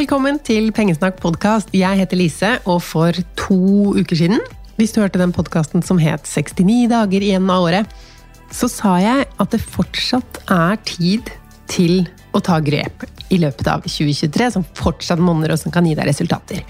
[0.00, 1.74] Velkommen til Pengesnakk podkast.
[1.76, 4.38] Jeg heter Lise, og for to uker siden,
[4.78, 7.90] hvis du hørte den podkasten som het 69 dager igjen av året,
[8.48, 11.28] så sa jeg at det fortsatt er tid
[11.68, 15.92] til å ta grep i løpet av 2023, som fortsatt monner, og som kan gi
[15.98, 16.64] deg resultater.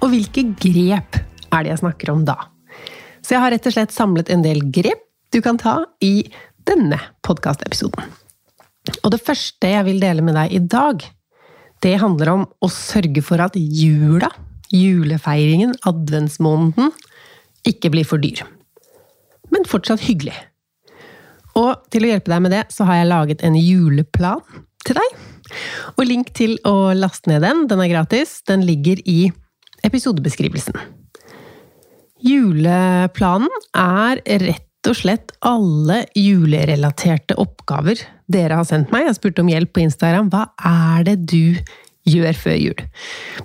[0.00, 2.38] Og hvilke grep er det jeg snakker om da?
[3.20, 6.22] Så jeg har rett og slett samlet en del grep du kan ta i
[6.64, 8.08] denne podkastepisoden.
[9.04, 11.10] Og det første jeg vil dele med deg i dag,
[11.84, 14.28] det handler om å sørge for at jula,
[14.74, 16.92] julefeiringen, adventsmåneden,
[17.68, 18.44] ikke blir for dyr.
[19.50, 20.36] Men fortsatt hyggelig.
[21.58, 24.44] Og til å hjelpe deg med det, så har jeg laget en juleplan
[24.86, 25.18] til deg.
[25.96, 29.32] Og link til å laste ned den, den er gratis, den ligger i
[29.86, 30.76] episodebeskrivelsen.
[32.20, 39.06] Juleplanen er rett og slett alle julerelaterte oppgaver dere har sendt meg.
[39.08, 40.30] Jeg spurte om hjelp på Instagram.
[40.32, 41.58] Hva er det du
[42.08, 42.82] gjør før jul?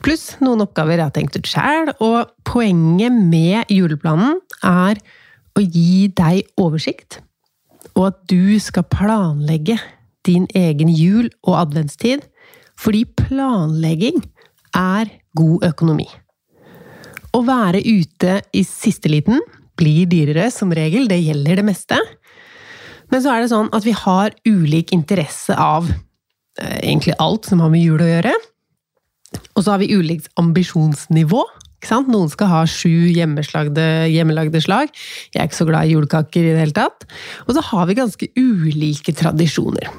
[0.05, 1.91] Pluss noen oppgaver jeg har tenkt ut sjæl.
[1.99, 5.01] Og poenget med juleplanen er
[5.55, 7.21] å gi deg oversikt,
[7.95, 9.77] og at du skal planlegge
[10.27, 12.23] din egen jul og adventstid.
[12.79, 14.19] Fordi planlegging
[14.75, 16.07] er god økonomi.
[17.35, 19.39] Å være ute i siste liten
[19.79, 21.99] blir dyrere som regel, det gjelder det meste.
[23.11, 27.61] Men så er det sånn at vi har ulik interesse av eh, egentlig alt som
[27.63, 28.33] har med jul å gjøre.
[29.55, 31.43] Og så har vi ulikt ambisjonsnivå.
[31.85, 34.89] Noen skal ha sju hjemmelagde slag.
[35.33, 37.05] Jeg er ikke så glad i julekaker i det hele tatt.
[37.45, 39.91] Og så har vi ganske ulike tradisjoner.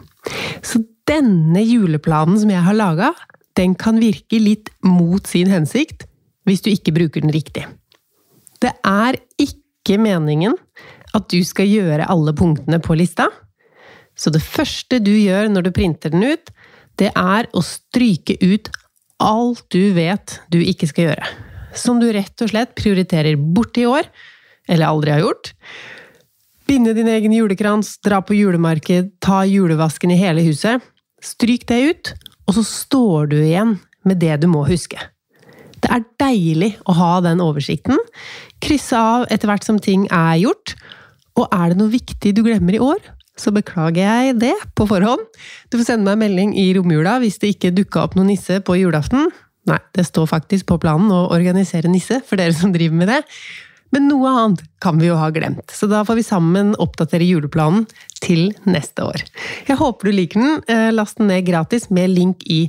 [0.66, 3.12] Så denne juleplanen som jeg har laga,
[3.56, 6.08] den kan virke litt mot sin hensikt
[6.46, 7.64] hvis du ikke bruker den riktig.
[8.62, 9.62] Det er ikke
[9.94, 10.56] meningen
[11.16, 13.30] at du skal gjøre alle punktene på lista.
[14.18, 16.50] Så det første du gjør når du printer den ut,
[16.98, 18.70] det er å stryke ut
[19.22, 21.28] alt du vet du ikke skal gjøre.
[21.76, 24.08] Som du rett og slett prioriterer bort i år,
[24.68, 25.52] eller aldri har gjort.
[26.66, 30.82] Binde din egen julekrans, dra på julemarked, ta julevasken i hele huset.
[31.22, 32.14] Stryk det ut,
[32.48, 33.76] og så står du igjen
[34.06, 34.98] med det du må huske.
[35.86, 38.00] Det er deilig å ha den oversikten.
[38.64, 40.74] Krysse av etter hvert som ting er gjort.
[41.38, 42.98] Og er det noe viktig du glemmer i år,
[43.38, 45.22] så beklager jeg det på forhånd.
[45.70, 48.58] Du får sende meg en melding i romjula hvis det ikke dukka opp noen nisse
[48.64, 49.30] på julaften.
[49.70, 53.20] Nei, det står faktisk på planen å organisere nisse, for dere som driver med det.
[53.94, 57.86] Men noe annet kan vi jo ha glemt, så da får vi sammen oppdatere juleplanen
[58.22, 59.22] til neste år.
[59.68, 60.62] Jeg håper du liker den.
[60.72, 62.64] Eh, last den ned gratis med link i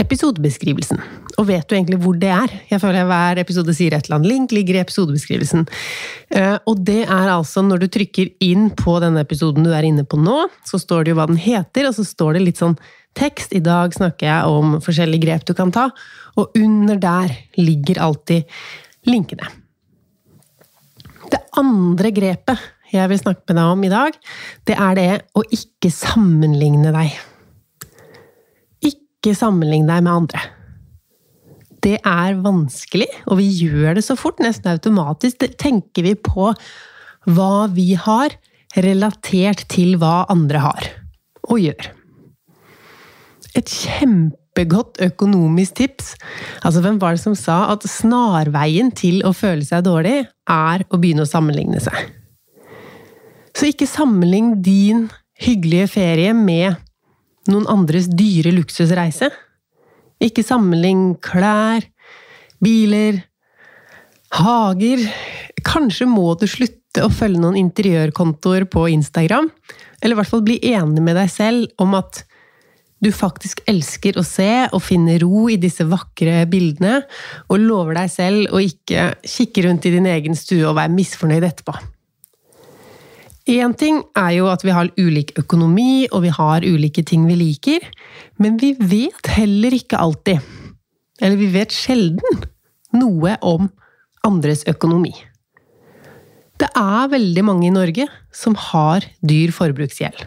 [0.00, 1.02] episodebeskrivelsen.
[1.38, 2.52] Og vet du egentlig hvor det er?
[2.70, 4.30] Jeg føler hver episode sier et eller annet.
[4.32, 5.66] Link ligger i episodebeskrivelsen.
[6.34, 10.06] Eh, og det er altså når du trykker inn på denne episoden du er inne
[10.06, 12.78] på nå, så står det jo hva den heter, og så står det litt sånn
[13.18, 13.54] tekst.
[13.54, 15.90] I dag snakker jeg om forskjellige grep du kan ta,
[16.38, 18.48] og under der ligger alltid
[19.10, 19.63] linkene.
[21.34, 24.18] Det andre grepet jeg vil snakke med deg om i dag,
[24.68, 27.16] det er det å ikke sammenligne deg.
[28.86, 30.44] Ikke sammenligne deg med andre.
[31.84, 35.40] Det er vanskelig, og vi gjør det så fort, nesten automatisk.
[35.42, 36.52] Det tenker vi på
[37.34, 38.36] hva vi har,
[38.74, 40.88] relatert til hva andre har
[41.50, 41.90] og gjør.
[43.54, 46.14] Et kjempegodt økonomisk tips.
[46.66, 51.00] Altså, hvem var det som sa at snarveien til å føle seg dårlig, er å
[51.00, 52.10] begynne å sammenligne seg?
[53.54, 55.06] Så ikke sammenlign din
[55.38, 56.80] hyggelige ferie med
[57.50, 59.30] noen andres dyre luksusreise.
[60.22, 61.86] Ikke sammenlign klær,
[62.62, 63.20] biler,
[64.34, 65.06] hager.
[65.64, 69.50] Kanskje må du slutte å følge noen interiørkontoer på Instagram,
[70.00, 72.24] eller i hvert fall bli enig med deg selv om at
[73.04, 77.02] du faktisk elsker å se og finne ro i disse vakre bildene,
[77.48, 81.46] og lover deg selv å ikke kikke rundt i din egen stue og være misfornøyd
[81.50, 81.76] etterpå.
[83.54, 87.36] Én ting er jo at vi har ulik økonomi, og vi har ulike ting vi
[87.36, 87.84] liker,
[88.40, 90.40] men vi vet heller ikke alltid,
[91.20, 92.44] eller vi vet sjelden,
[92.96, 93.68] noe om
[94.24, 95.12] andres økonomi.
[96.56, 100.22] Det er veldig mange i Norge som har dyr forbruksgjeld.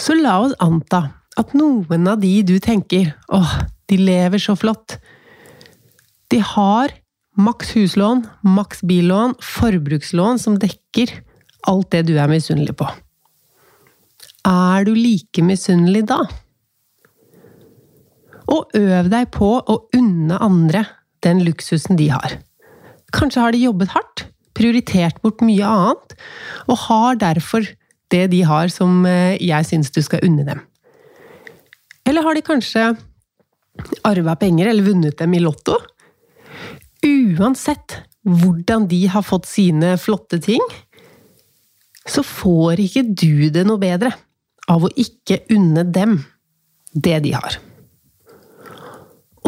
[0.00, 1.04] Så la oss anta
[1.38, 3.52] at noen av de du tenker åh,
[3.88, 4.98] de lever så flott,
[6.28, 6.92] de har
[7.38, 11.12] maks huslån, maks billån, forbrukslån som dekker
[11.70, 12.88] alt det du er misunnelig på.
[14.48, 16.20] Er du like misunnelig da?
[18.48, 20.84] Og øv deg på å unne andre
[21.24, 22.38] den luksusen de har.
[23.14, 24.26] Kanskje har de jobbet hardt,
[24.56, 26.16] prioritert bort mye annet,
[26.66, 27.66] og har derfor
[28.12, 30.62] det de har som eh, jeg syns du skal unne dem.
[32.08, 32.88] Eller har de kanskje
[34.08, 35.76] arva penger eller vunnet dem i Lotto?
[37.04, 40.64] Uansett hvordan de har fått sine flotte ting,
[42.08, 44.14] så får ikke du det noe bedre
[44.68, 46.18] av å ikke unne dem
[46.92, 47.58] det de har.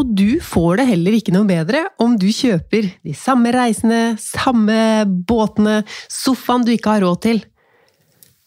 [0.01, 5.05] Og du får det heller ikke noe bedre om du kjøper de samme reisene, samme
[5.29, 7.43] båtene, sofaen du ikke har råd til.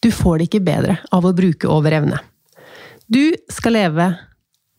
[0.02, 2.22] Du får det ikke bedre av å bruke over evne.
[3.14, 4.08] Du skal leve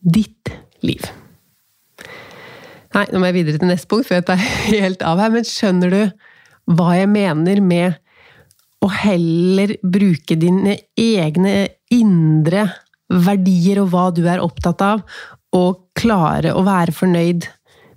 [0.01, 0.49] ditt
[0.83, 1.03] liv.
[2.95, 4.41] Nei, nå må jeg videre til neste punkt, før jeg tar
[4.71, 5.31] helt av her.
[5.33, 6.01] Men skjønner du
[6.75, 8.01] hva jeg mener med
[8.83, 11.55] å heller bruke dine egne
[11.93, 12.67] indre
[13.09, 15.05] verdier og hva du er opptatt av,
[15.55, 17.47] og klare å være fornøyd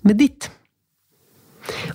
[0.06, 0.49] med ditt.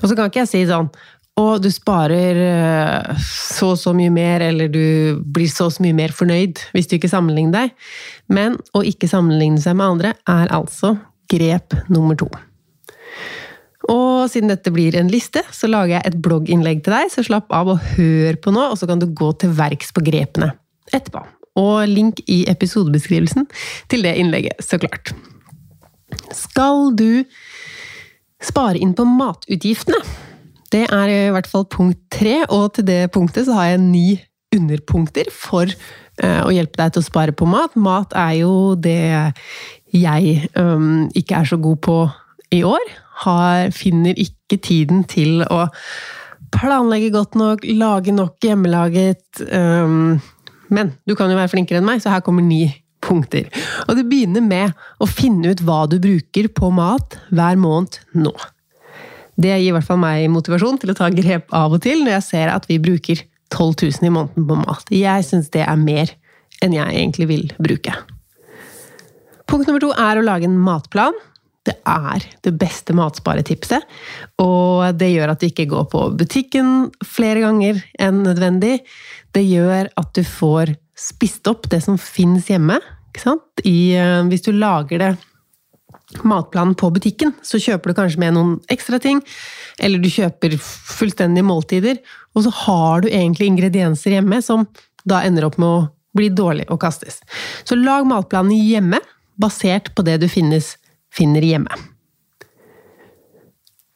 [0.02, 0.90] Og så kan ikke jeg si sånn
[1.40, 5.82] å, du sparer eh, så og så mye mer, eller du blir så og så
[5.86, 7.76] mye mer fornøyd hvis du ikke sammenligner deg.
[8.34, 10.94] Men å ikke sammenligne seg med andre er altså
[11.32, 12.30] grep nummer to.
[13.92, 17.50] Og siden dette blir en liste, så lager jeg et blogginnlegg til deg, så slapp
[17.52, 20.54] av og hør på nå, og så kan du gå til verks på grepene
[20.94, 21.24] etterpå.
[21.60, 23.50] Og link i episodebeskrivelsen
[23.92, 25.12] til det innlegget, så klart.
[26.34, 27.26] Skal du
[28.44, 30.00] spare inn på matutgiftene?
[30.74, 34.08] Det er i hvert fall punkt tre, og til det punktet så har jeg ni
[34.54, 37.78] underpunkter for uh, å hjelpe deg til å spare på mat.
[37.78, 38.98] Mat er jo det
[39.94, 41.98] jeg um, ikke er så god på
[42.54, 42.86] i år
[43.24, 45.68] har, finner ikke tiden til å
[46.54, 50.22] planlegge godt nok, lage nok hjemmelaget um,
[50.74, 52.66] Men du kan jo være flinkere enn meg, så her kommer ni
[53.04, 53.50] punkter.
[53.86, 58.34] Og det begynner med å finne ut hva du bruker på mat hver måned nå.
[59.36, 62.18] Det gir i hvert fall meg motivasjon til å ta grep av og til når
[62.18, 63.24] jeg ser at vi bruker
[63.54, 64.90] 12 000 i måneden på mat.
[64.94, 66.14] Jeg syns det er mer
[66.64, 67.94] enn jeg egentlig vil bruke.
[69.50, 71.18] Punkt nummer to er å lage en matplan
[71.64, 73.86] det er det beste matsparetipset.
[74.44, 78.82] Og det gjør at du ikke går på butikken flere ganger enn nødvendig.
[79.36, 82.80] Det gjør at du får spist opp det som finnes hjemme.
[83.64, 85.12] I, eh, hvis du lager det
[86.22, 89.22] matplanen på butikken, så kjøper du kanskje med noen ekstra ting.
[89.82, 92.00] Eller du kjøper fullstendige måltider,
[92.38, 94.68] og så har du egentlig ingredienser hjemme som
[95.10, 95.82] da ender opp med å
[96.14, 97.22] bli dårlig og kastes.
[97.66, 99.02] Så lag matplanen hjemme,
[99.40, 100.76] basert på det du finnes
[101.14, 101.74] finner hjemme.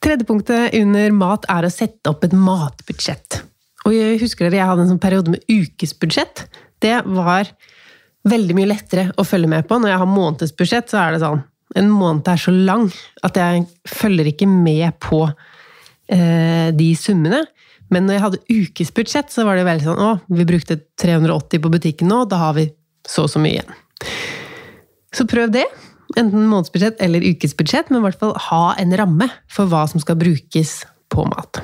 [0.03, 3.41] Tredje punktet under mat er å sette opp et matbudsjett.
[3.87, 6.45] Og jeg husker dere, jeg hadde en sånn periode med ukesbudsjett.
[6.83, 7.49] Det var
[8.27, 9.79] veldig mye lettere å følge med på.
[9.79, 11.43] Når jeg har månedsbudsjett, så er det sånn
[11.77, 12.89] En måned er så lang
[13.25, 17.43] at jeg følger ikke med på eh, de summene.
[17.93, 21.71] Men når jeg hadde ukesbudsjett, så var det veldig sånn Å, vi brukte 380 på
[21.71, 22.67] butikken nå, da har vi
[23.07, 23.77] så og så mye igjen.
[25.15, 25.65] Så prøv det.
[26.17, 30.17] Enten månedsbudsjett eller ukesbudsjett, men i hvert fall ha en ramme for hva som skal
[30.19, 30.81] brukes
[31.13, 31.61] på mat.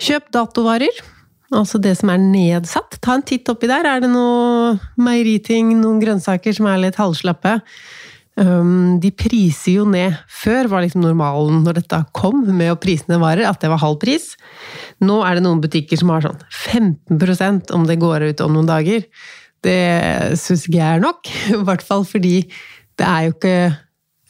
[0.00, 1.00] Kjøp datovarer,
[1.52, 2.98] altså det som er nedsatt.
[3.04, 3.86] Ta en titt oppi der.
[3.88, 7.58] Er det noe meieriting, noen grønnsaker som er litt halvslappe?
[8.40, 10.16] Um, de priser jo ned.
[10.32, 13.98] Før var liksom normalen når dette kom med å prisene varer, at det var halv
[14.00, 14.32] pris.
[15.04, 18.70] Nå er det noen butikker som har sånn 15% om det går ut om noen
[18.70, 19.04] dager.
[19.60, 19.76] Det
[20.40, 21.30] syns ikke jeg er nok.
[21.52, 22.34] I hvert fall fordi
[23.00, 23.54] det er jo ikke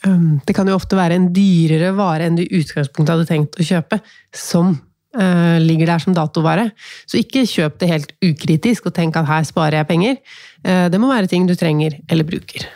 [0.06, 3.58] um, Det kan jo ofte være en dyrere vare enn du i utgangspunktet hadde tenkt
[3.58, 4.00] å kjøpe,
[4.34, 6.70] som uh, ligger der som datovare.
[7.06, 10.20] Så ikke kjøp det helt ukritisk og tenk at her sparer jeg penger.
[10.66, 12.66] Uh, det må være ting du trenger eller bruker.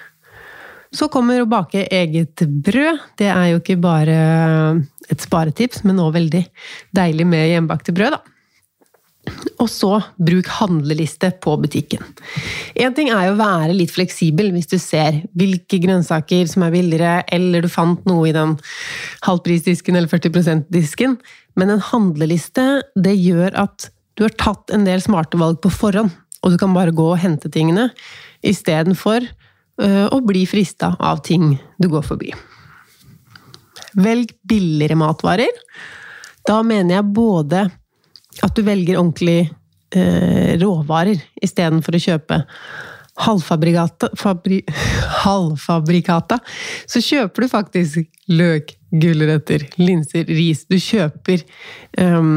[0.95, 3.01] Så kommer å bake eget brød.
[3.19, 4.19] Det er jo ikke bare
[5.11, 6.45] et sparetips, men òg veldig
[6.95, 8.23] deilig med hjemmebakte brød, da.
[9.63, 12.03] Og så bruk handleliste på butikken.
[12.77, 16.75] Én ting er jo å være litt fleksibel hvis du ser hvilke grønnsaker som er
[16.75, 18.57] billigere, eller du fant noe i den
[19.25, 21.17] halvprisdisken eller 40 %-disken.
[21.57, 22.67] Men en handleliste
[23.01, 26.13] det gjør at du har tatt en del smarte valg på forhånd,
[26.45, 27.89] og du kan bare gå og hente tingene
[28.45, 29.25] istedenfor
[29.83, 32.33] øh, å bli frista av ting du går forbi.
[33.95, 35.63] Velg billigere matvarer.
[36.45, 37.65] Da mener jeg både
[38.43, 39.47] at du velger ordentlig
[39.95, 42.41] eh, råvarer istedenfor å kjøpe
[43.25, 44.61] halvfabrikata, fabri,
[45.25, 46.41] halvfabrikata,
[46.91, 50.65] så kjøper du faktisk løk, gulrøtter, linser, ris.
[50.71, 51.45] Du kjøper
[52.03, 52.33] eh,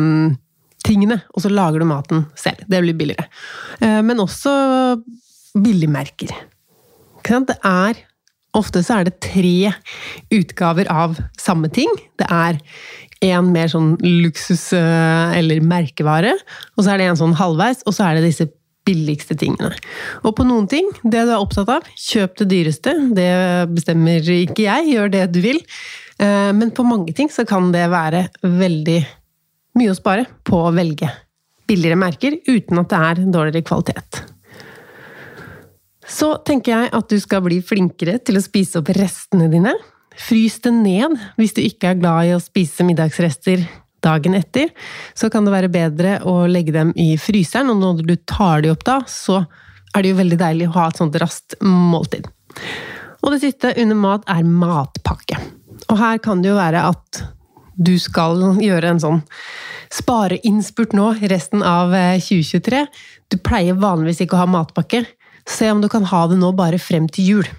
[0.87, 2.61] tingene, og så lager du maten selv.
[2.69, 3.27] Det blir billigere.
[3.81, 4.53] Eh, men også
[5.57, 6.35] billigmerker.
[7.27, 8.03] Det er
[8.57, 9.71] Ofte så er det tre
[10.33, 11.91] utgaver av samme ting.
[12.17, 12.57] Det er
[13.27, 16.31] en mer sånn luksus- eller merkevare,
[16.75, 18.47] og så er det en sånn halvveis, og så er det disse
[18.87, 19.73] billigste tingene.
[20.23, 22.95] Og på noen ting, det du er opptatt av, kjøp det dyreste.
[23.17, 23.29] Det
[23.75, 25.59] bestemmer ikke jeg, gjør det du vil.
[26.17, 29.01] Men på mange ting så kan det være veldig
[29.77, 31.11] mye å spare på å velge
[31.67, 34.23] billigere merker uten at det er dårligere kvalitet.
[36.07, 39.73] Så tenker jeg at du skal bli flinkere til å spise opp restene dine.
[40.17, 43.65] Frys det ned hvis du ikke er glad i å spise middagsrester
[44.03, 44.71] dagen etter.
[45.17, 48.71] Så kan det være bedre å legge dem i fryseren, og når du tar de
[48.73, 49.43] opp da, så
[49.93, 52.27] er det jo veldig deilig å ha et sånt raskt måltid.
[53.23, 55.39] Og det siste under mat er matpakke.
[55.91, 57.23] Og her kan det jo være at
[57.77, 59.19] du skal gjøre en sånn
[59.93, 62.85] spareinnspurt nå resten av 2023.
[63.31, 65.03] Du pleier vanligvis ikke å ha matpakke.
[65.47, 67.51] Se om du kan ha det nå bare frem til jul.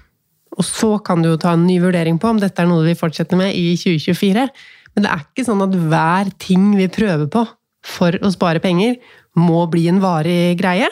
[0.58, 2.98] Og så kan du jo ta en ny vurdering på om dette er noe vi
[2.98, 4.48] fortsetter med i 2024.
[4.94, 7.46] Men det er ikke sånn at hver ting vi prøver på
[7.88, 8.96] for å spare penger,
[9.38, 10.88] må bli en varig greie.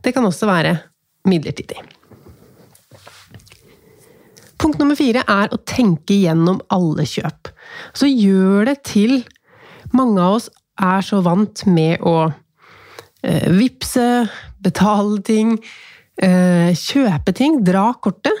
[0.00, 0.72] Det kan også være
[1.28, 1.82] midlertidig.
[4.60, 7.52] Punkt nummer fire er å tenke gjennom alle kjøp.
[7.96, 9.22] Så gjør det til
[9.90, 10.44] Mange av oss
[10.78, 12.30] er så vant med å
[13.26, 14.28] eh, vippse,
[14.62, 15.56] betale ting,
[16.20, 18.36] kjøpe ting, dra kortet,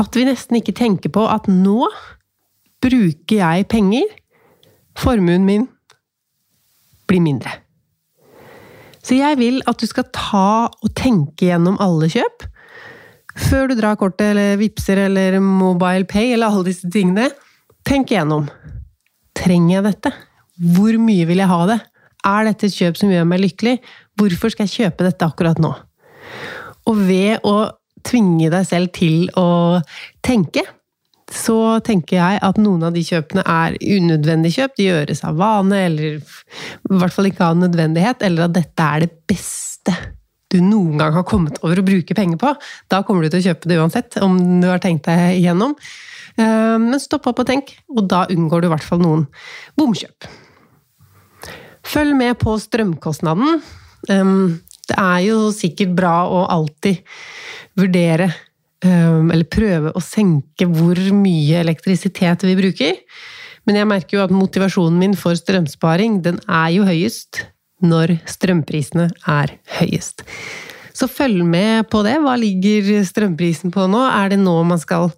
[0.00, 1.86] at vi nesten ikke tenker på at nå
[2.82, 4.08] bruker jeg penger,
[4.98, 5.68] formuen min
[7.08, 7.52] blir mindre.
[9.02, 12.46] Så jeg vil at du skal ta og tenke gjennom alle kjøp.
[13.48, 17.30] Før du drar kortet eller vipser eller Mobile Pay eller alle disse tingene.
[17.88, 18.46] Tenk igjennom.
[19.34, 20.12] Trenger jeg dette?
[20.76, 21.80] Hvor mye vil jeg ha det?
[22.28, 23.78] Er dette et kjøp som gjør meg lykkelig?
[24.20, 25.72] Hvorfor skal jeg kjøpe dette akkurat nå?
[26.90, 27.56] Og ved å
[28.06, 29.80] tvinge deg selv til å
[30.24, 30.64] tenke,
[31.32, 34.74] så tenker jeg at noen av de kjøpene er unødvendige kjøp.
[34.76, 39.06] De gjøres av vane, eller i hvert fall ikke av nødvendighet, eller at dette er
[39.06, 39.94] det beste
[40.52, 42.52] du noen gang har kommet over å bruke penger på.
[42.92, 45.72] Da kommer du til å kjøpe det uansett, om du har tenkt deg igjennom.
[46.36, 49.24] Eh, men stopp opp og tenk, og da unngår du i hvert fall noen
[49.80, 50.28] bomkjøp.
[51.92, 53.62] Følg med på strømkostnaden.
[54.12, 54.34] Eh,
[54.90, 57.02] det er jo sikkert bra å alltid
[57.78, 58.32] vurdere
[58.82, 62.98] eller prøve å senke hvor mye elektrisitet vi bruker.
[63.62, 67.44] Men jeg merker jo at motivasjonen min for strømsparing, den er jo høyest
[67.82, 70.26] når strømprisene er høyest.
[70.92, 72.18] Så følg med på det.
[72.22, 74.02] Hva ligger strømprisen på nå?
[74.10, 75.10] Er det nå man skal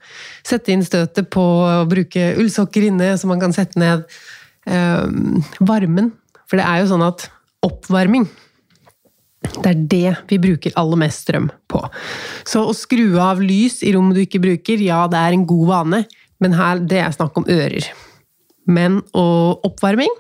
[0.47, 4.04] sette inn støtet på å bruke ullsokker inne, så man kan sette ned
[5.64, 6.12] varmen?
[6.44, 7.26] For det er jo sånn at
[7.64, 8.28] oppvarming
[9.52, 11.82] det er det vi bruker aller mest strøm på.
[12.48, 15.68] Så å skru av lys i rom du ikke bruker, ja, det er en god
[15.70, 16.02] vane,
[16.42, 17.86] men her det er snakk om ører.
[18.64, 20.12] Men og oppvarming.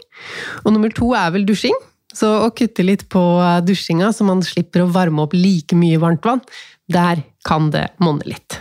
[0.64, 1.76] Og nummer to er vel dusjing.
[2.14, 3.22] Så å kutte litt på
[3.66, 6.44] dusjinga, så man slipper å varme opp like mye varmt vann,
[6.86, 8.60] der kan det monne litt.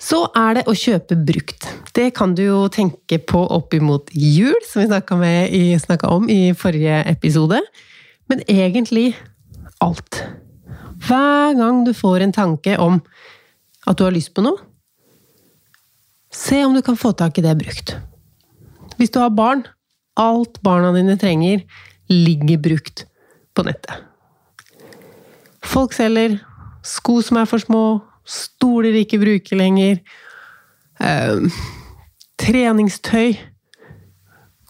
[0.00, 1.66] Så er det å kjøpe brukt.
[1.92, 7.02] Det kan du jo tenke på opp imot jul, som vi snakka om i forrige
[7.10, 7.60] episode.
[8.30, 9.16] Men egentlig
[9.82, 10.22] alt.
[11.08, 13.00] Hver gang du får en tanke om
[13.88, 14.60] at du har lyst på noe,
[16.30, 17.96] se om du kan få tak i det brukt.
[19.00, 19.64] Hvis du har barn,
[20.20, 21.64] alt barna dine trenger,
[22.10, 23.04] ligger brukt
[23.56, 24.06] på nettet.
[25.66, 26.38] Folk selger
[26.86, 27.84] sko som er for små,
[28.26, 29.98] stoler de ikke bruker lenger,
[31.02, 31.50] øh,
[32.40, 33.34] treningstøy,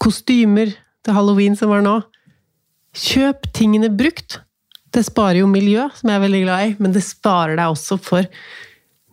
[0.01, 0.73] kostymer
[1.05, 2.01] til halloween som var nå.
[2.97, 4.41] Kjøp tingene brukt.
[4.91, 8.01] Det sparer jo miljø, som jeg er veldig glad i, men det sparer deg også
[8.03, 8.27] for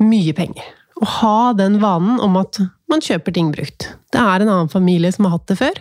[0.02, 0.66] mye penger.
[0.98, 2.58] Å ha den vanen om at
[2.90, 3.92] man kjøper ting brukt.
[4.14, 5.78] Det er en annen familie som har hatt det før,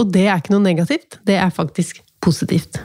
[0.00, 2.80] og det er ikke noe negativt, det er faktisk positivt.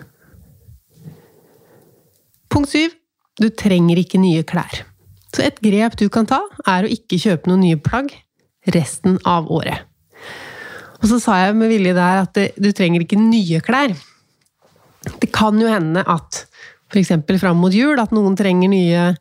[2.52, 2.96] Punkt syv
[3.40, 4.82] du trenger ikke nye klær.
[5.32, 8.12] Så et grep du kan ta, er å ikke kjøpe noen nye plagg
[8.76, 9.86] resten av året.
[11.00, 13.94] Og så sa jeg med vilje der at du trenger ikke nye klær.
[15.20, 16.46] Det kan jo hende at
[16.90, 17.12] f.eks.
[17.40, 19.14] fram mot jul at noen trenger nye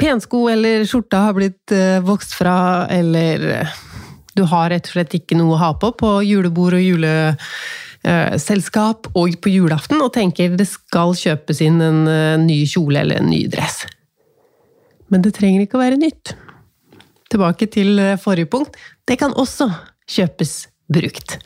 [0.00, 3.68] pensko, eller skjorta har blitt uh, vokst fra, eller uh,
[4.36, 9.14] du har rett og slett ikke noe å ha på på julebord og juleselskap uh,
[9.20, 12.00] og på julaften, og tenker det skal kjøpes inn en
[12.46, 13.76] ny kjole eller en ny dress.
[15.10, 16.26] Men det trenger ikke å være nytt.
[17.30, 17.90] Tilbake til
[18.22, 18.72] forrige punkt.
[19.06, 19.66] Det kan også
[20.10, 21.38] kjøpes brukt.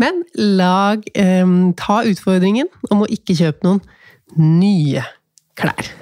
[0.00, 3.82] Men lag eh, Ta utfordringen om å ikke kjøpe noen
[4.38, 5.04] nye
[5.58, 5.92] klær.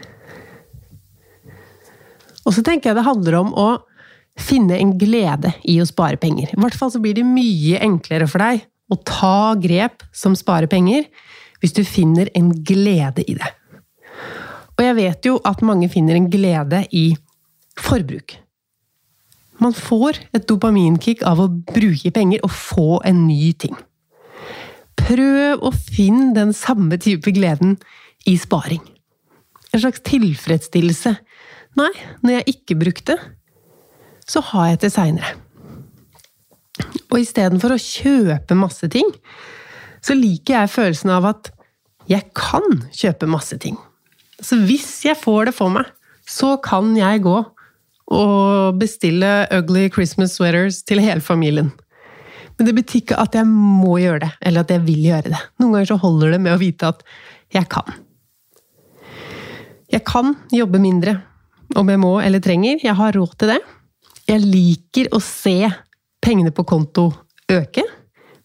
[2.47, 3.69] Og så tenker jeg det handler om å
[4.37, 6.53] finne en glede i å spare penger.
[6.53, 10.71] I hvert fall så blir det mye enklere for deg å ta grep som sparer
[10.71, 11.09] penger,
[11.63, 13.49] hvis du finner en glede i det.
[14.77, 17.09] Og jeg vet jo at mange finner en glede i
[17.81, 18.37] forbruk.
[19.63, 23.77] Man får et dopaminkick av å bruke penger og få en ny ting.
[25.01, 27.77] Prøv å finne den samme type gleden
[28.29, 28.83] i sparing.
[29.73, 31.15] En slags tilfredsstillelse.
[31.77, 31.93] Nei,
[32.25, 33.19] når jeg ikke brukte,
[34.27, 35.35] så har jeg til seinere.
[37.13, 39.09] Og istedenfor å kjøpe masse ting,
[40.05, 41.53] så liker jeg følelsen av at
[42.11, 43.79] jeg kan kjøpe masse ting.
[44.43, 45.89] Så hvis jeg får det for meg,
[46.27, 47.39] så kan jeg gå
[48.07, 51.73] og bestille ugly Christmas sweaters til hele familien.
[52.57, 55.41] Men det betyr ikke at jeg må gjøre det, eller at jeg vil gjøre det.
[55.61, 57.03] Noen ganger så holder det med å vite at
[57.53, 57.99] jeg kan.
[59.93, 61.19] Jeg kan jobbe mindre
[61.77, 62.81] om jeg må eller trenger.
[62.83, 63.61] Jeg har råd til det.
[64.27, 65.59] Jeg liker å se
[66.25, 67.11] pengene på konto
[67.53, 67.85] øke,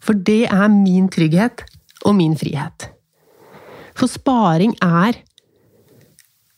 [0.01, 1.63] for det er min trygghet
[2.05, 2.89] og min frihet.
[3.97, 5.17] For sparing er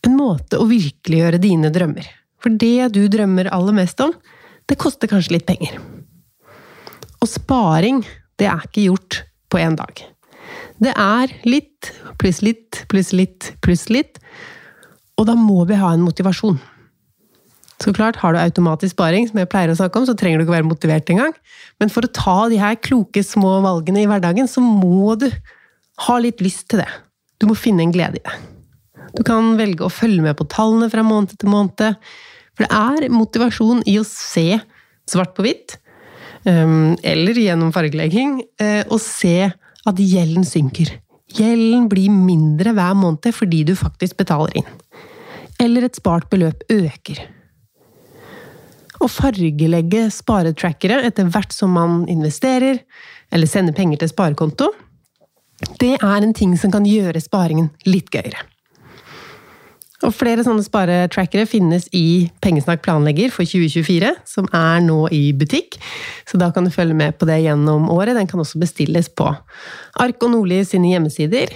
[0.04, 2.10] en måte å virkeliggjøre dine drømmer
[2.44, 4.12] for det du drømmer aller mest om,
[4.68, 5.78] det koster kanskje litt penger.
[7.24, 8.02] Og sparing,
[8.36, 10.02] det er ikke gjort på én dag.
[10.84, 14.20] Det er litt pluss litt pluss litt pluss litt.
[15.16, 16.58] Og da må vi ha en motivasjon.
[17.82, 20.44] Så klart, har du automatisk sparing, som jeg pleier å snakke om, så trenger du
[20.44, 21.32] ikke være motivert engang.
[21.82, 25.26] Men for å ta de her kloke, små valgene i hverdagen, så må du
[26.06, 26.90] ha litt lyst til det.
[27.40, 28.36] Du må finne en glede i det.
[29.14, 31.98] Du kan velge å følge med på tallene fra måned til måned.
[32.54, 34.60] For det er motivasjon i å se
[35.10, 35.76] svart på hvitt,
[36.46, 39.52] ehm, eller gjennom fargelegging, eh, og se
[39.84, 41.00] at gjelden synker.
[41.34, 44.70] Gjelden blir mindre hver måned fordi du faktisk betaler inn.
[45.60, 47.18] Eller et spart beløp øker.
[49.02, 52.80] Å fargelegge sparetrackere etter hvert som man investerer,
[53.32, 54.70] eller sender penger til sparekonto,
[55.80, 58.38] det er en ting som kan gjøre sparingen litt gøyere.
[60.04, 65.78] Og flere sånne sparetrackere finnes i Pengesnakk planlegger for 2024, som er nå i butikk.
[66.28, 68.16] Så da kan du følge med på det gjennom året.
[68.18, 71.54] Den kan også bestilles på Ark og Nordli sine hjemmesider.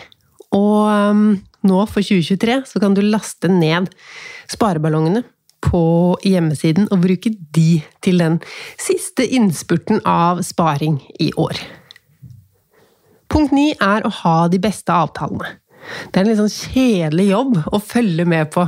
[0.56, 1.26] Og um,
[1.68, 3.90] nå for 2023 så kan du laste ned
[4.48, 5.26] spareballongene
[5.64, 5.82] på
[6.24, 8.38] hjemmesiden og bruke de til den
[8.80, 11.58] siste innspurten av sparing i år.
[13.28, 15.58] Punkt ni er å ha de beste avtalene.
[16.08, 18.66] Det er en litt sånn kjedelig jobb å følge med på.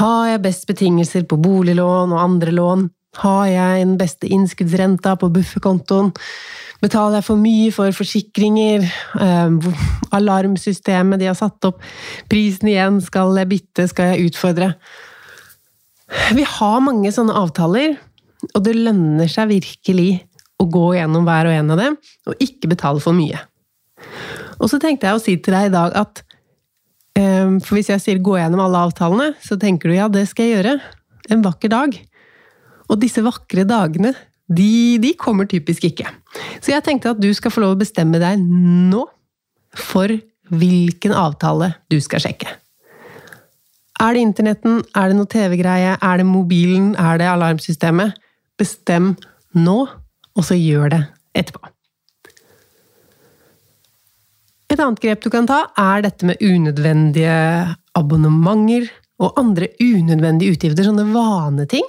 [0.00, 2.88] Har jeg best betingelser på boliglån og andre lån?
[3.22, 6.10] Har jeg den beste innskuddsrenta på bufferkontoen?
[6.82, 8.84] Betaler jeg for mye for forsikringer?
[9.22, 9.70] Eh,
[10.18, 11.82] alarmsystemet de har satt opp?
[12.30, 13.00] Prisen igjen?
[13.04, 13.86] Skal jeg bytte?
[13.90, 14.74] Skal jeg utfordre?
[16.34, 17.96] Vi har mange sånne avtaler,
[18.52, 20.10] og det lønner seg virkelig
[20.60, 21.96] å gå gjennom hver og en av dem,
[22.28, 23.40] og ikke betale for mye.
[24.60, 26.22] Og så tenkte jeg å si til deg i dag at
[27.14, 30.56] For hvis jeg sier gå gjennom alle avtalene, så tenker du ja, det skal jeg
[30.56, 30.78] gjøre.
[31.30, 31.94] En vakker dag.
[32.90, 34.12] Og disse vakre dagene,
[34.50, 36.08] de, de kommer typisk ikke.
[36.60, 39.06] Så jeg tenkte at du skal få lov å bestemme deg nå
[39.78, 40.12] for
[40.52, 42.50] hvilken avtale du skal sjekke.
[44.02, 44.82] Er det internetten?
[44.98, 45.94] Er det noe TV-greie?
[45.96, 46.92] Er det mobilen?
[46.98, 48.18] Er det alarmsystemet?
[48.58, 49.14] Bestem
[49.54, 49.78] nå,
[50.34, 51.02] og så gjør det
[51.38, 51.73] etterpå.
[54.74, 57.34] Et annet grep du kan ta, er dette med unødvendige
[57.94, 58.88] abonnementer
[59.22, 61.84] og andre unødvendige utgifter, sånne vaneting.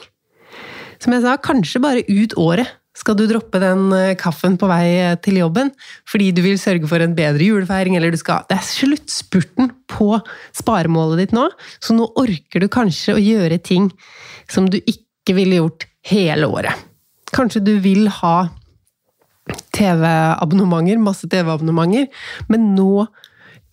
[1.02, 4.84] Som jeg sa, kanskje bare ut året skal du droppe den eh, kaffen på vei
[5.02, 5.74] eh, til jobben
[6.08, 10.12] fordi du vil sørge for en bedre julefeiring, eller du skal Det er sluttspurten på
[10.56, 11.48] sparemålet ditt nå,
[11.82, 13.89] så nå orker du kanskje å gjøre ting
[14.45, 16.86] som du ikke ville gjort hele året.
[17.34, 18.38] Kanskje du vil ha
[19.75, 22.08] TV-abonnementer, masse TV-abonnementer,
[22.49, 23.05] men nå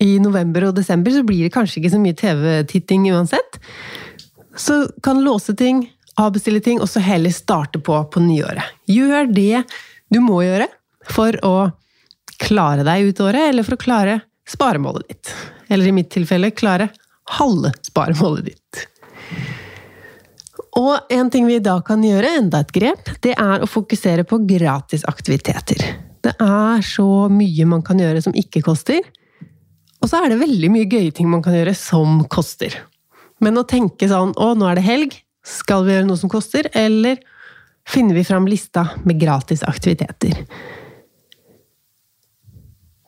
[0.03, 3.59] i november og desember så blir det kanskje ikke så mye TV-titting uansett.
[4.59, 5.85] Så kan låse ting,
[6.19, 8.75] avbestille ting, og så heller starte på på nyåret.
[8.89, 9.63] Gjør det
[10.13, 10.67] du må gjøre
[11.09, 11.55] for å
[12.43, 15.33] klare deg ut året, eller for å klare sparemålet ditt.
[15.71, 16.89] Eller i mitt tilfelle klare
[17.39, 18.87] halve sparemålet ditt.
[20.79, 24.39] Og en ting vi da kan gjøre, enda et grep, det er å fokusere på
[24.49, 25.83] gratisaktiviteter.
[26.23, 29.03] Det er så mye man kan gjøre som ikke koster.
[30.01, 32.73] Og så er det veldig mye gøye ting man kan gjøre som koster.
[33.43, 36.69] Men å tenke sånn å, nå er det helg, skal vi gjøre noe som koster,
[36.73, 37.19] eller
[37.87, 40.41] finner vi fram lista med gratis aktiviteter?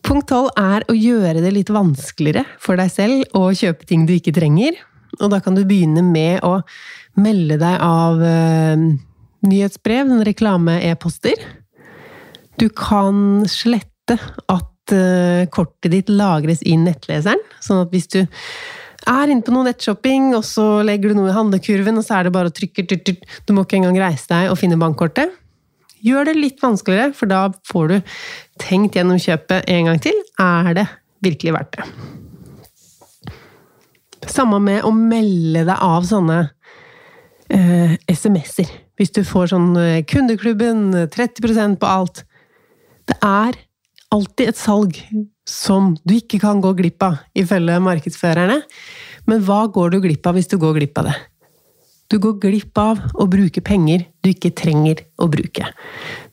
[0.06, 4.14] Punkt tolv er å gjøre det litt vanskeligere for deg selv å kjøpe ting du
[4.14, 4.78] ikke trenger.
[5.18, 6.60] Og da kan du begynne med å
[7.20, 8.86] melde deg av uh,
[9.46, 11.44] nyhetsbrev, reklame-e-poster.
[12.60, 14.18] Du kan slette
[14.52, 18.22] at uh, kortet ditt lagres i nettleseren, sånn at hvis du
[19.06, 22.28] er inne på noe nettshopping, og så legger du noe i handlekurven, og så er
[22.28, 25.34] det bare å trykke Du må ikke engang reise deg og finne bankkortet.
[26.06, 27.96] Gjør det litt vanskeligere, for da får du
[28.62, 30.18] tenkt gjennom kjøpet en gang til.
[30.42, 30.86] Er det
[31.26, 31.88] virkelig verdt det?
[34.30, 36.40] Samme med å melde deg av sånne
[37.56, 38.72] eh, SMS-er.
[39.00, 42.24] Hvis du får sånn eh, Kundeklubben, 30% på alt.
[43.06, 43.58] Det er
[44.14, 45.00] alltid et salg
[45.46, 48.60] som du ikke kan gå glipp av, ifølge markedsførerne.
[49.30, 51.16] Men hva går du glipp av hvis du går glipp av det?
[52.14, 55.66] Du går glipp av å bruke penger du ikke trenger å bruke.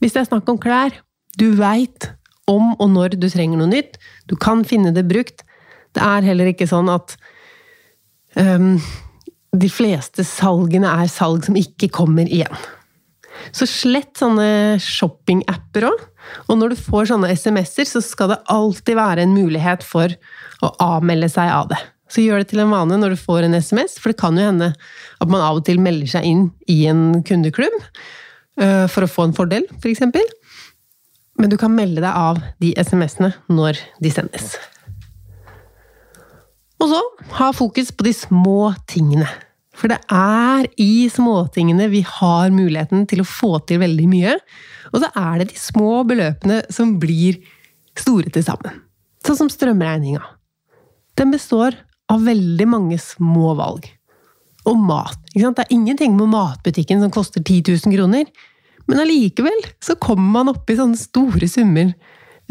[0.01, 0.93] Hvis det er snakk om klær,
[1.41, 2.11] du veit
[2.51, 3.97] om og når du trenger noe nytt,
[4.29, 5.45] du kan finne det brukt.
[5.97, 7.17] Det er heller ikke sånn at
[8.37, 8.77] um,
[9.53, 12.62] de fleste salgene er salg som ikke kommer igjen.
[13.53, 16.05] Så slett sånne shoppingapper òg.
[16.49, 20.12] Og når du får sånne SMS-er, så skal det alltid være en mulighet for
[20.62, 21.81] å avmelde seg av det.
[22.12, 24.45] Så gjør det til en vane når du får en SMS, for det kan jo
[24.47, 29.11] hende at man av og til melder seg inn i en kundeklubb øh, for å
[29.11, 30.05] få en fordel, f.eks.
[31.41, 34.53] Men du kan melde deg av de SMS-ene når de sendes.
[36.83, 37.01] Og så
[37.38, 39.29] ha fokus på de små tingene.
[39.73, 44.35] For det er i småtingene vi har muligheten til å få til veldig mye.
[44.90, 47.38] Og så er det de små beløpene som blir
[47.99, 48.83] store til sammen.
[49.23, 50.23] Sånn som strømregninga.
[51.18, 51.77] Den består
[52.12, 53.87] av veldig mange små valg.
[54.68, 55.18] Og mat.
[55.35, 58.27] Det er ingenting med matbutikken som koster 10 000 kroner.
[58.90, 61.95] Men allikevel så kommer man opp i sånne store summer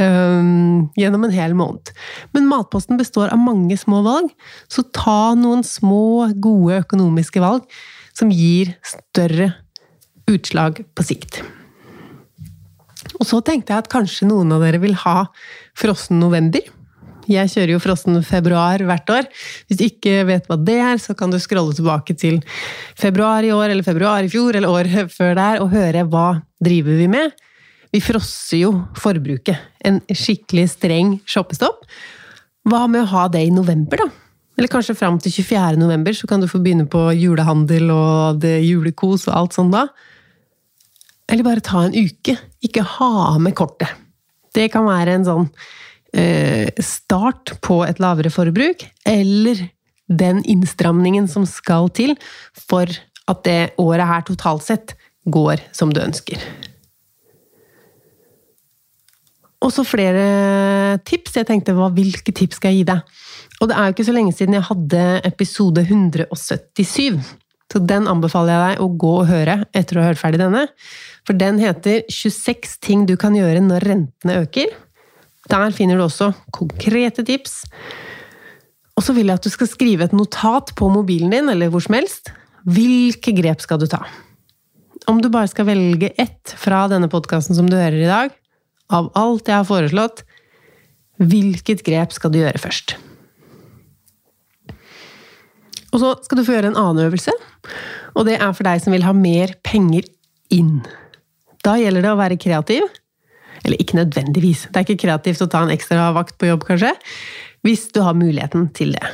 [0.01, 1.93] um, gjennom en hel måned.
[2.35, 4.33] Men matposten består av mange små valg,
[4.71, 7.81] så ta noen små, gode økonomiske valg
[8.17, 9.53] som gir større
[10.31, 11.41] utslag på sikt.
[13.19, 15.25] Og så tenkte jeg at kanskje noen av dere vil ha
[15.77, 16.63] frossen november.
[17.29, 19.27] Jeg kjører jo frossen februar hvert år.
[19.69, 22.41] Hvis du ikke vet hva det er, så kan du scrolle tilbake til
[22.97, 26.27] februar i år, eller februar i fjor, eller året før der, og høre hva
[26.63, 27.37] driver vi med.
[27.91, 29.57] Vi frosser jo forbruket.
[29.83, 31.83] En skikkelig streng shoppestopp.
[32.69, 34.09] Hva med å ha det i november, da?
[34.59, 35.79] Eller kanskje fram til 24.
[35.79, 39.87] november, så kan du få begynne på julehandel og det julekos og alt sånt da.
[41.31, 42.35] Eller bare ta en uke.
[42.63, 43.89] Ikke ha med kortet.
[44.53, 45.45] Det kan være en sånn
[46.13, 49.63] eh, start på et lavere forbruk, eller
[50.11, 52.17] den innstramningen som skal til
[52.67, 52.91] for
[53.31, 54.97] at det året her totalt sett
[55.31, 56.41] går som du ønsker.
[59.61, 61.37] Og så flere tips.
[61.37, 63.19] Jeg tenkte hva, hvilke tips skal jeg gi deg?
[63.61, 67.21] Og det er jo ikke så lenge siden jeg hadde episode 177.
[67.71, 70.65] Så den anbefaler jeg deg å gå og høre etter å ha hørt ferdig denne.
[71.27, 74.73] For den heter 26 ting du kan gjøre når rentene øker.
[75.51, 77.61] Der finner du også konkrete tips.
[78.97, 81.83] Og så vil jeg at du skal skrive et notat på mobilen din, eller hvor
[81.85, 82.33] som helst.
[82.67, 84.03] Hvilke grep skal du ta?
[85.09, 88.35] Om du bare skal velge ett fra denne podkasten som du hører i dag,
[88.93, 90.23] av alt jeg har foreslått,
[91.21, 92.95] hvilket grep skal du gjøre først?
[95.91, 97.33] Og så skal du få gjøre en annen øvelse,
[98.15, 100.07] og det er for deg som vil ha mer penger
[100.51, 100.79] inn.
[101.65, 102.87] Da gjelder det å være kreativ.
[103.61, 106.95] Eller ikke nødvendigvis, det er ikke kreativt å ta en ekstra vakt på jobb, kanskje,
[107.61, 109.11] hvis du har muligheten til det.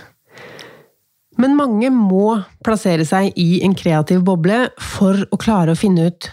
[1.37, 6.29] Men mange må plassere seg i en kreativ boble for å klare å finne ut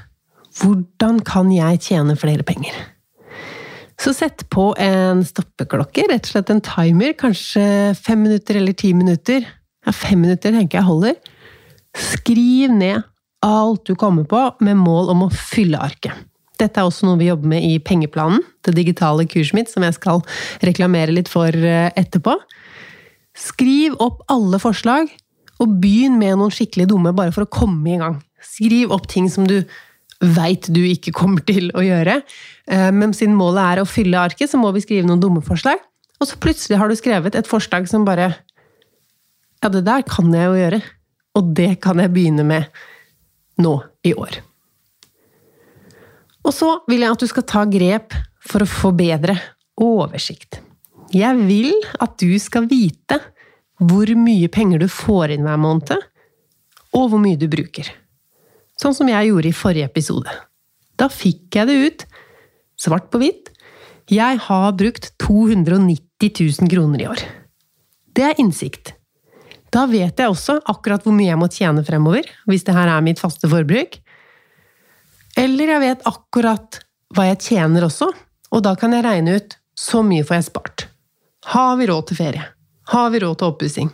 [0.60, 2.76] hvordan kan jeg tjene flere penger.
[4.04, 7.62] Så sett på en stoppeklokke, rett og slett en timer, kanskje
[7.96, 9.46] fem minutter eller ti minutter.
[9.86, 11.14] Ja, fem minutter tenker jeg holder.
[11.96, 13.00] Skriv ned
[13.44, 16.12] alt du kommer på, med mål om å fylle arket.
[16.60, 19.96] Dette er også noe vi jobber med i Pengeplanen, det digitale kurset mitt, som jeg
[19.96, 20.20] skal
[20.60, 22.36] reklamere litt for eh, etterpå.
[23.40, 25.08] Skriv opp alle forslag,
[25.64, 28.20] og begynn med noen skikkelig dumme, bare for å komme i gang.
[28.44, 29.62] Skriv opp ting som du
[30.36, 32.20] veit du ikke kommer til å gjøre.
[32.70, 35.82] Eh, men siden målet er å fylle arket, så må vi skrive noen dumme forslag.
[36.20, 38.34] Og så plutselig har du skrevet et forslag som bare
[39.64, 40.82] Ja, det der kan jeg jo gjøre.
[41.34, 42.68] Og det kan jeg begynne med
[43.58, 44.42] nå i år.
[46.44, 49.38] Og så vil jeg at du skal ta grep for å få bedre
[49.80, 50.60] oversikt.
[51.14, 53.20] Jeg vil at du skal vite
[53.80, 56.04] hvor mye penger du får inn hver måned,
[56.94, 57.88] og hvor mye du bruker.
[58.80, 60.32] Sånn som jeg gjorde i forrige episode.
[60.98, 62.04] Da fikk jeg det ut,
[62.80, 63.50] svart på hvitt.
[64.10, 67.24] Jeg har brukt 290 000 kroner i år.
[68.14, 68.92] Det er innsikt.
[69.74, 73.02] Da vet jeg også akkurat hvor mye jeg må tjene fremover, hvis det her er
[73.02, 73.98] mitt faste forbruk.
[75.40, 76.78] Eller jeg vet akkurat
[77.14, 78.10] hva jeg tjener også,
[78.54, 80.86] og da kan jeg regne ut så mye får jeg spart.
[81.50, 82.44] Har vi råd til ferie?
[82.92, 83.90] Har vi råd til oppussing?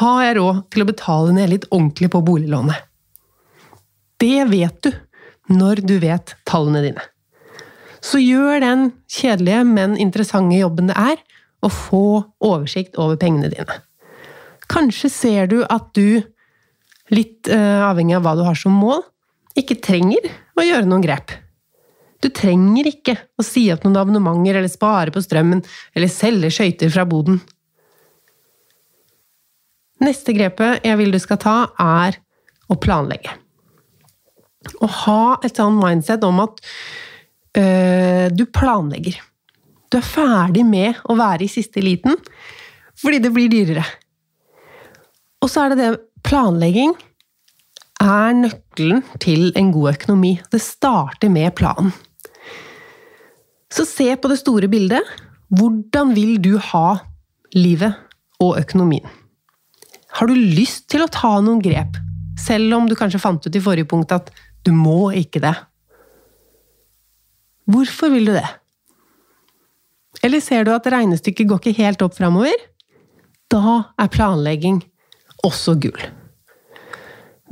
[0.00, 2.91] Har jeg råd til å betale ned litt ordentlig på boliglånet?
[4.22, 4.92] Det vet du
[5.52, 7.02] når du vet tallene dine.
[8.02, 11.20] Så gjør den kjedelige, men interessante jobben det er
[11.62, 12.04] å få
[12.42, 13.78] oversikt over pengene dine.
[14.70, 16.22] Kanskje ser du at du,
[17.12, 19.02] litt uh, avhengig av hva du har som mål,
[19.58, 21.34] ikke trenger å gjøre noen grep.
[22.22, 25.60] Du trenger ikke å si opp noen abonnementer eller spare på strømmen
[25.92, 27.40] eller selge skøyter fra boden.
[30.02, 32.18] Neste grepet jeg vil du skal ta, er
[32.70, 33.41] å planlegge.
[34.82, 36.62] Å ha et sånn mindset om at
[37.58, 39.18] øh, du planlegger.
[39.92, 42.16] Du er ferdig med å være i siste liten
[43.02, 43.84] fordi det blir dyrere.
[45.42, 46.92] Og så er det det Planlegging
[48.02, 50.36] er nøkkelen til en god økonomi.
[50.52, 51.90] Det starter med planen.
[53.72, 55.02] Så se på det store bildet.
[55.52, 57.00] Hvordan vil du ha
[57.56, 57.98] livet
[58.40, 59.08] og økonomien?
[60.12, 61.96] Har du lyst til å ta noen grep,
[62.38, 64.30] selv om du kanskje fant ut i forrige punkt at
[64.66, 65.54] du må ikke det.
[67.70, 68.48] Hvorfor vil du det?
[70.22, 72.54] Eller ser du at regnestykket går ikke helt opp framover?
[73.50, 74.82] Da er planlegging
[75.46, 76.02] også gull.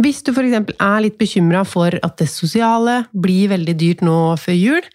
[0.00, 0.70] Hvis du f.eks.
[0.80, 4.86] er litt bekymra for at det sosiale blir veldig dyrt nå før jul,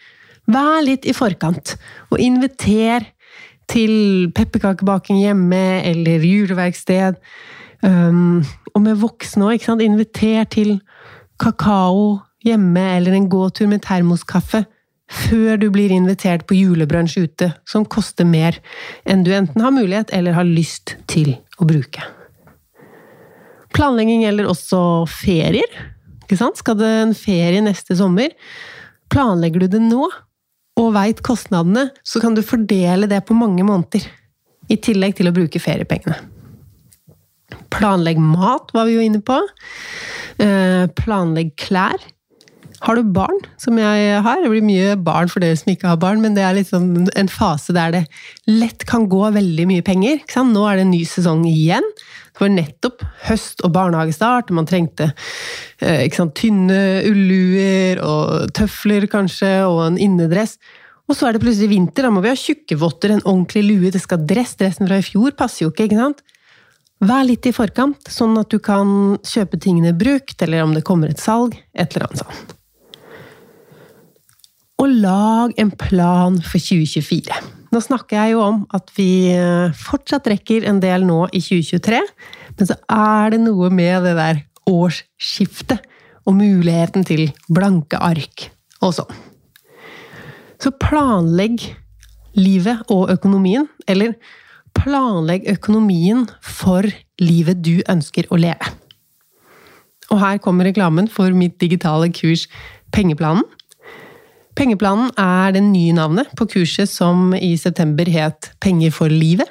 [0.50, 1.76] vær litt i forkant,
[2.10, 3.06] og inviter
[3.70, 7.20] til pepperkakebaking hjemme eller juleverksted.
[7.86, 8.42] Um,
[8.74, 10.80] og med voksne òg, inviter til
[11.42, 14.66] kakao hjemme eller en gåtur med termoskaffe
[15.12, 18.58] før du blir invitert på julebrunsj ute, som koster mer
[19.06, 22.02] enn du enten har mulighet eller har lyst til å bruke.
[23.76, 24.80] Planlegging gjelder også
[25.12, 25.70] ferier.
[26.24, 26.58] Ikke sant?
[26.58, 28.32] Skal det en ferie neste sommer?
[29.14, 30.08] Planlegger du det nå,
[30.76, 34.08] og veit kostnadene, så kan du fordele det på mange måneder.
[34.72, 36.18] I tillegg til å bruke feriepengene.
[37.72, 39.38] Planlegg mat, var vi jo inne på.
[40.42, 42.02] Eh, planlegg klær.
[42.84, 44.42] Har du barn, som jeg har?
[44.44, 47.32] Det blir mye barn for dere som ikke har barn, men det er liksom en
[47.32, 48.02] fase der det
[48.52, 50.20] lett kan gå veldig mye penger.
[50.52, 51.88] Nå er det en ny sesong igjen.
[52.36, 55.14] Det var nettopp høst og barnehagestart, og man trengte
[55.80, 60.60] eh, sant, tynne ulluer og tøfler kanskje, og en innedress.
[61.08, 63.94] Og så er det plutselig vinter, da må vi ha tjukke votter, en ordentlig lue,
[63.94, 66.26] det skal dress, dressen fra i fjor passer jo ikke, ikke sant?
[67.04, 71.12] Vær litt i forkant, sånn at du kan kjøpe tingene brukt, eller om det kommer
[71.12, 72.54] et salg, et eller annet sånt.
[74.80, 77.36] Og lag en plan for 2024.
[77.76, 82.00] Nå snakker jeg jo om at vi eh, fortsatt rekker en del nå i 2023,
[82.56, 85.84] men så er det noe med det der årsskiftet
[86.26, 88.48] og muligheten til blanke ark
[88.80, 89.20] og sånn.
[90.64, 91.68] Så planlegg
[92.40, 94.16] livet og økonomien, eller
[94.78, 96.88] planlegg økonomien for
[97.22, 98.74] livet du ønsker å leve.
[100.14, 102.46] Og her kommer reklamen for mitt digitale kurs
[102.96, 103.44] Pengeplanen.
[104.56, 109.50] Pengeplanen er det nye navnet på kurset som i september het Penger for livet.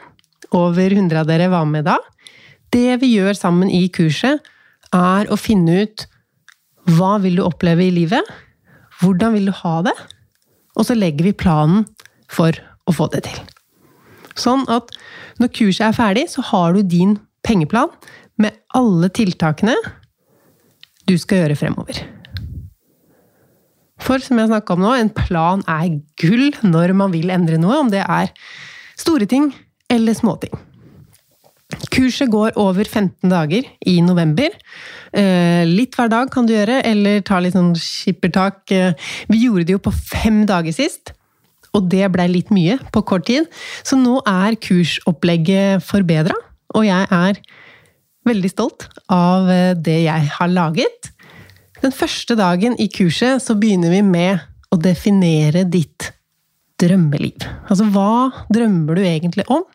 [0.54, 1.98] Over 100 av dere var med da.
[2.72, 4.40] Det vi gjør sammen i kurset,
[4.94, 6.06] er å finne ut
[6.94, 8.22] hva vil du oppleve i livet?
[9.00, 9.94] Hvordan vil du ha det?
[10.78, 11.84] Og så legger vi planen
[12.30, 12.54] for
[12.86, 13.53] å få det til.
[14.38, 14.90] Sånn at
[15.40, 17.92] når kurset er ferdig, så har du din pengeplan
[18.40, 19.76] med alle tiltakene
[21.08, 22.00] du skal gjøre fremover.
[24.04, 27.78] For som jeg snakka om nå, en plan er gull når man vil endre noe,
[27.84, 28.32] om det er
[29.00, 29.52] store ting
[29.92, 30.54] eller småting.
[31.94, 34.52] Kurset går over 15 dager i november.
[35.14, 38.62] Eh, litt hver dag kan du gjøre, eller ta litt sånn skippertak.
[38.74, 38.92] Eh,
[39.30, 41.14] vi gjorde det jo på fem dager sist,
[41.74, 43.48] og det blei litt mye på kort tid.
[43.86, 46.36] Så nå er kursopplegget forbedra,
[46.74, 47.40] og jeg er
[48.28, 51.10] veldig stolt av eh, det jeg har laget.
[51.84, 54.40] Den første dagen i kurset så begynner vi med
[54.72, 56.10] å definere ditt
[56.80, 57.44] drømmeliv.
[57.68, 59.66] Altså, hva drømmer du egentlig om?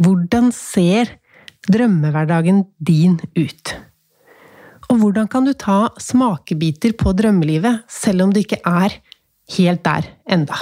[0.00, 1.16] Hvordan ser
[1.70, 3.74] drømmehverdagen din ut?
[4.92, 8.98] Og hvordan kan du ta smakebiter på drømmelivet, selv om du ikke er
[9.56, 10.58] helt der enda?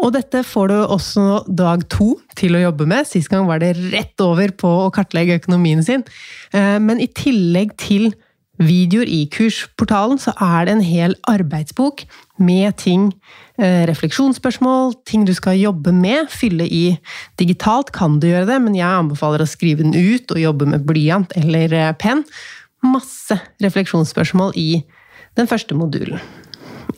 [0.00, 3.08] Og dette får du også dag to til å jobbe med.
[3.08, 6.06] Sist gang var det rett over på å kartlegge økonomien sin.
[6.56, 8.10] Eh, men i tillegg til
[8.60, 12.04] videoer i kursportalen, så er det en hel arbeidsbok
[12.40, 13.10] med ting,
[13.58, 16.28] eh, refleksjonsspørsmål, ting du skal jobbe med.
[16.28, 16.98] Fylle i
[17.40, 20.84] digitalt kan du gjøre det, men jeg anbefaler å skrive den ut og jobbe med
[20.84, 22.24] blyant eller eh, penn.
[22.82, 24.84] Masse refleksjonsspørsmål i
[25.36, 26.20] den første modulen.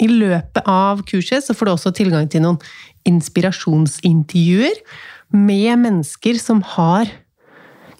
[0.00, 2.58] I løpet av kurset så får du også tilgang til noen
[3.08, 4.80] inspirasjonsintervjuer
[5.32, 7.10] med mennesker som har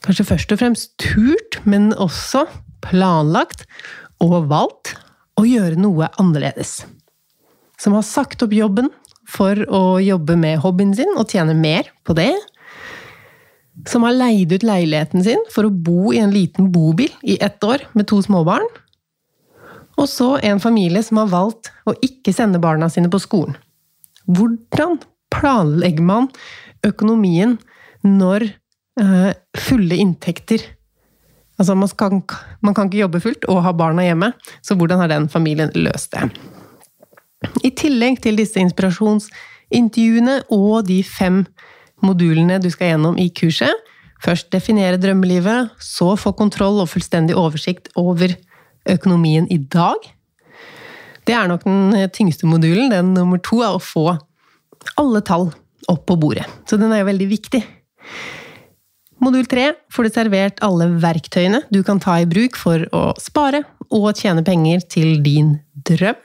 [0.02, 2.46] kanskje først og fremst turt, men også
[2.82, 3.66] planlagt
[4.22, 4.96] og valgt
[5.38, 6.82] å gjøre noe annerledes.
[7.80, 8.90] Som har sagt opp jobben
[9.28, 12.32] for å jobbe med hobbyen sin og tjene mer på det.
[13.88, 17.62] Som har leid ut leiligheten sin for å bo i en liten bobil i ett
[17.64, 18.66] år med to småbarn.
[20.00, 23.56] Og så en familie som har valgt å ikke sende barna sine på skolen.
[24.26, 24.98] Hvordan
[25.32, 26.28] planlegger man
[26.86, 27.56] økonomien
[28.02, 28.48] når
[29.00, 30.64] eh, fulle inntekter
[31.60, 32.16] Altså, man, skal,
[32.64, 34.32] man kan ikke jobbe fullt og ha barna hjemme,
[34.64, 36.24] så hvordan har den familien løst det?
[37.62, 41.42] I tillegg til disse inspirasjonsintervjuene og de fem
[42.02, 43.74] modulene du skal gjennom i kurset,
[44.22, 48.34] først definere drømmelivet, så få kontroll og fullstendig oversikt over
[48.90, 50.02] økonomien i dag.
[51.28, 52.90] Det er nok den tyngste modulen.
[52.92, 54.06] Den nummer to er å få
[54.98, 55.50] alle tall
[55.90, 56.46] opp på bordet.
[56.66, 57.62] Så den er jo veldig viktig.
[59.22, 63.62] Modul tre får du servert alle verktøyene du kan ta i bruk for å spare
[63.94, 65.54] og tjene penger til din
[65.86, 66.18] drøm.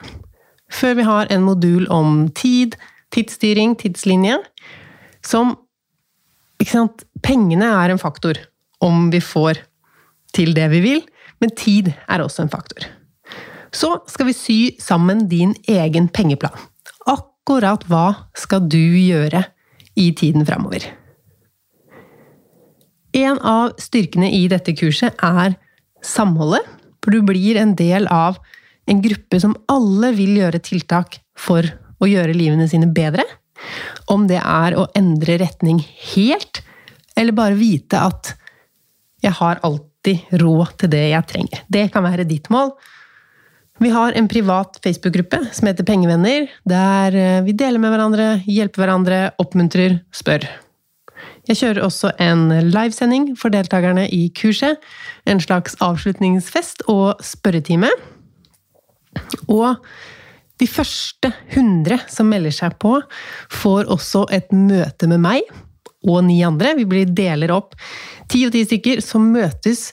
[0.73, 2.73] Før vi har en modul om tid,
[3.13, 4.39] tidsstyring, tidslinje,
[5.23, 5.53] som
[6.57, 8.37] ikke sant, Pengene er en faktor
[8.83, 9.61] om vi får
[10.37, 10.99] til det vi vil,
[11.41, 12.85] men tid er også en faktor.
[13.77, 16.57] Så skal vi sy sammen din egen pengeplan
[17.07, 19.43] akkurat hva skal du gjøre
[19.95, 20.83] i tiden framover.
[23.15, 25.55] En av styrkene i dette kurset er
[26.03, 26.65] samholdet,
[26.99, 28.41] for du blir en del av
[28.87, 31.63] en gruppe som alle vil gjøre tiltak for
[32.03, 33.23] å gjøre livene sine bedre.
[34.11, 35.79] Om det er å endre retning
[36.11, 36.61] helt,
[37.17, 38.33] eller bare vite at
[39.23, 41.63] jeg har alltid råd til det jeg trenger.
[41.71, 42.75] Det kan være ditt mål,
[43.77, 48.83] vi har en privat Facebook-gruppe som heter Pengevenner, der eh, vi deler med hverandre, hjelper
[48.83, 50.47] hverandre, oppmuntrer, spør.
[51.47, 54.81] Jeg kjører også en livesending for deltakerne i kurset.
[55.29, 57.91] En slags avslutningsfest og spørretime.
[59.47, 59.77] Og
[60.59, 62.97] de første 100 som melder seg på,
[63.53, 65.47] får også et møte med meg
[66.07, 66.75] og ni andre.
[66.77, 67.77] Vi blir deler opp
[68.31, 69.91] ti og ti stykker som møtes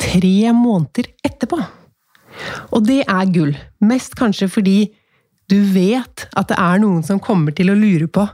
[0.00, 1.60] tre måneder etterpå.
[2.74, 3.54] Og det er gull.
[3.80, 4.78] Mest kanskje fordi
[5.46, 8.24] Du vet at det er noen som kommer til å lure på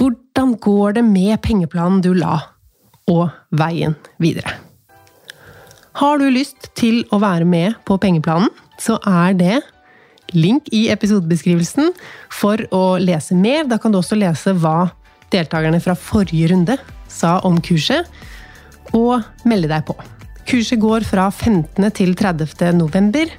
[0.00, 2.40] hvordan går det med pengeplanen du la,
[3.06, 4.56] og veien videre.
[6.00, 8.50] Har du lyst til å være med på pengeplanen,
[8.82, 9.58] så er det
[10.34, 11.92] link i episodebeskrivelsen
[12.32, 13.66] for å lese mer.
[13.68, 14.90] Da kan du også lese hva
[15.30, 16.78] deltakerne fra forrige runde
[17.10, 18.08] sa om kurset,
[18.96, 19.94] og melde deg på.
[20.50, 21.84] Kurset går fra 15.
[21.94, 22.72] til 30.
[22.74, 23.30] november.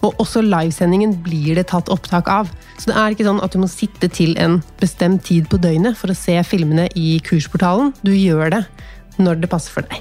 [0.00, 2.48] Og også livesendingen blir det tatt opptak av.
[2.80, 5.98] Så det er ikke sånn at du må sitte til en bestemt tid på døgnet
[6.00, 7.92] for å se filmene i kursportalen.
[8.00, 8.62] Du gjør det
[9.20, 10.00] når det passer for deg.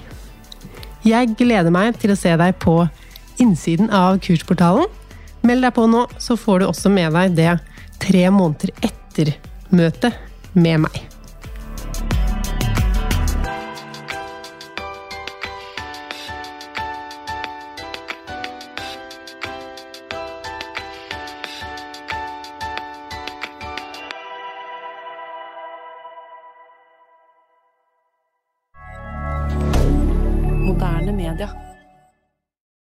[1.03, 2.77] Jeg gleder meg til å se deg på
[3.43, 4.87] innsiden av kursportalen.
[5.43, 7.53] Meld deg på nå, så får du også med deg det
[7.99, 9.35] tre måneder etter
[9.75, 10.15] møtet
[10.55, 11.08] med meg.